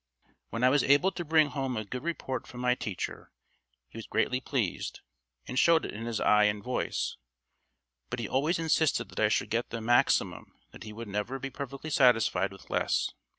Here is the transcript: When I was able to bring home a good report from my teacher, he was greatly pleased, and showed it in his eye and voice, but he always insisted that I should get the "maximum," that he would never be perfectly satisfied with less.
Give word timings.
When 0.49 0.63
I 0.63 0.69
was 0.69 0.83
able 0.83 1.11
to 1.11 1.23
bring 1.23 1.49
home 1.49 1.77
a 1.77 1.85
good 1.85 2.01
report 2.01 2.47
from 2.47 2.59
my 2.59 2.73
teacher, 2.73 3.31
he 3.87 3.99
was 3.99 4.07
greatly 4.07 4.41
pleased, 4.41 5.01
and 5.47 5.59
showed 5.59 5.85
it 5.85 5.93
in 5.93 6.07
his 6.07 6.19
eye 6.19 6.45
and 6.45 6.63
voice, 6.63 7.17
but 8.09 8.17
he 8.17 8.27
always 8.27 8.57
insisted 8.57 9.09
that 9.09 9.19
I 9.19 9.29
should 9.29 9.51
get 9.51 9.69
the 9.69 9.79
"maximum," 9.79 10.53
that 10.71 10.85
he 10.85 10.91
would 10.91 11.07
never 11.07 11.37
be 11.37 11.51
perfectly 11.51 11.91
satisfied 11.91 12.51
with 12.51 12.67
less. 12.71 13.11